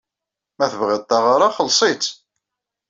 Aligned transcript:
Ma 0.57 0.65
tebɣid 0.71 1.03
taɣara, 1.03 1.55
xelleṣ-itt. 1.57 2.11